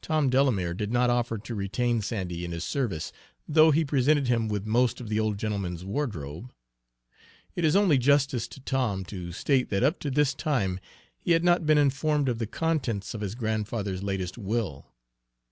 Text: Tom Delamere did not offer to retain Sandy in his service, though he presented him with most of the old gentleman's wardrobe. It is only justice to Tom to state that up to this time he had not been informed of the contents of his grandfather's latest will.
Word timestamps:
Tom 0.00 0.30
Delamere 0.30 0.74
did 0.74 0.92
not 0.92 1.10
offer 1.10 1.38
to 1.38 1.54
retain 1.56 2.00
Sandy 2.00 2.44
in 2.44 2.52
his 2.52 2.62
service, 2.62 3.10
though 3.48 3.72
he 3.72 3.84
presented 3.84 4.28
him 4.28 4.46
with 4.46 4.64
most 4.64 5.00
of 5.00 5.08
the 5.08 5.18
old 5.18 5.38
gentleman's 5.38 5.84
wardrobe. 5.84 6.52
It 7.56 7.64
is 7.64 7.74
only 7.74 7.98
justice 7.98 8.46
to 8.46 8.60
Tom 8.60 9.04
to 9.06 9.32
state 9.32 9.68
that 9.70 9.82
up 9.82 9.98
to 9.98 10.10
this 10.12 10.34
time 10.34 10.78
he 11.18 11.32
had 11.32 11.42
not 11.42 11.66
been 11.66 11.78
informed 11.78 12.28
of 12.28 12.38
the 12.38 12.46
contents 12.46 13.12
of 13.12 13.22
his 13.22 13.34
grandfather's 13.34 14.04
latest 14.04 14.38
will. 14.38 14.86